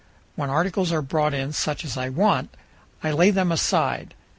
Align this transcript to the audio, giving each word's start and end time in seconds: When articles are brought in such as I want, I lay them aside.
When 0.35 0.49
articles 0.49 0.91
are 0.91 1.03
brought 1.03 1.31
in 1.31 1.53
such 1.53 1.85
as 1.85 1.95
I 1.95 2.09
want, 2.09 2.55
I 3.03 3.11
lay 3.11 3.29
them 3.29 3.51
aside. 3.51 4.15